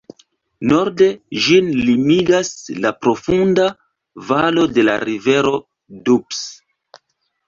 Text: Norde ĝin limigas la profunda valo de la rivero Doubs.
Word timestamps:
Norde 0.69 1.07
ĝin 1.47 1.67
limigas 1.89 2.49
la 2.85 2.91
profunda 3.05 3.67
valo 4.31 4.63
de 4.79 4.87
la 4.87 4.95
rivero 5.05 5.53
Doubs. 6.09 6.41